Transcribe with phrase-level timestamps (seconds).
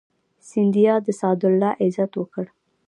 [0.49, 2.45] سیندیا د سعد الله عزت وکړ.